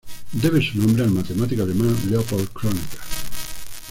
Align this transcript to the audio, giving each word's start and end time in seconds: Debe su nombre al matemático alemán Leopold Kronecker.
Debe 0.31 0.65
su 0.65 0.79
nombre 0.79 1.03
al 1.03 1.11
matemático 1.11 1.61
alemán 1.61 1.95
Leopold 2.09 2.49
Kronecker. 2.49 2.99